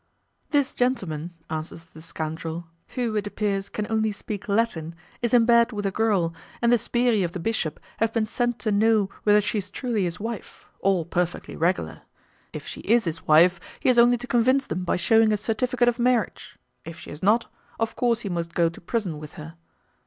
"This 0.49 0.73
gentleman," 0.73 1.35
answers 1.47 1.83
the 1.83 2.01
scoundrel, 2.01 2.65
"who, 2.95 3.15
it 3.15 3.27
appears, 3.27 3.69
can 3.69 3.85
only 3.87 4.11
speak 4.11 4.49
Latin, 4.49 4.95
is 5.21 5.31
in 5.31 5.45
bed 5.45 5.71
with 5.71 5.85
a 5.85 5.91
girl, 5.91 6.33
and 6.59 6.71
the 6.73 6.79
'sbirri' 6.79 7.21
of 7.23 7.33
the 7.33 7.39
bishop 7.39 7.79
have 7.97 8.11
been 8.11 8.25
sent 8.25 8.57
to 8.57 8.71
know 8.71 9.11
whether 9.25 9.39
she 9.39 9.59
is 9.59 9.69
truly 9.69 10.05
his 10.05 10.19
wife; 10.19 10.65
all 10.79 11.05
perfectly 11.05 11.55
regular. 11.55 12.01
If 12.51 12.65
she 12.65 12.81
is 12.81 13.05
his 13.05 13.27
wife, 13.27 13.59
he 13.79 13.89
has 13.89 13.99
only 13.99 14.17
to 14.17 14.25
convince 14.25 14.65
them 14.65 14.85
by 14.85 14.95
shewing 14.95 15.31
a 15.31 15.37
certificate 15.37 15.87
of 15.87 15.99
marriage, 15.99 16.57
but 16.83 16.89
if 16.93 16.97
she 16.99 17.11
is 17.11 17.21
not, 17.21 17.45
of 17.79 17.95
course 17.95 18.21
he 18.21 18.29
must 18.29 18.55
go 18.55 18.69
to 18.69 18.81
prison 18.81 19.19
with 19.19 19.33
her. 19.33 19.53